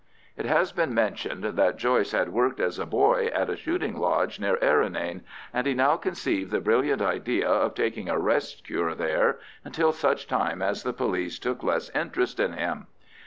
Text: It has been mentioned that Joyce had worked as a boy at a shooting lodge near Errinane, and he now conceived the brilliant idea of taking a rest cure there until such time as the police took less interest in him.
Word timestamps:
It 0.35 0.47
has 0.47 0.71
been 0.71 0.95
mentioned 0.95 1.43
that 1.43 1.77
Joyce 1.77 2.11
had 2.11 2.29
worked 2.33 2.59
as 2.59 2.79
a 2.79 2.87
boy 2.87 3.27
at 3.35 3.51
a 3.51 3.55
shooting 3.55 3.95
lodge 3.99 4.39
near 4.39 4.57
Errinane, 4.57 5.21
and 5.53 5.67
he 5.67 5.75
now 5.75 5.95
conceived 5.95 6.49
the 6.49 6.59
brilliant 6.59 7.03
idea 7.03 7.47
of 7.47 7.75
taking 7.75 8.09
a 8.09 8.17
rest 8.17 8.65
cure 8.65 8.95
there 8.95 9.37
until 9.63 9.91
such 9.91 10.25
time 10.25 10.63
as 10.63 10.81
the 10.81 10.91
police 10.91 11.37
took 11.37 11.61
less 11.61 11.91
interest 11.91 12.39
in 12.39 12.53
him. 12.53 12.87